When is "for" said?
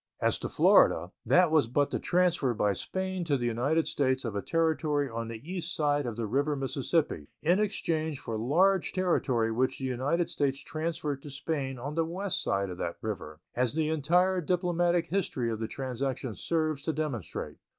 8.19-8.35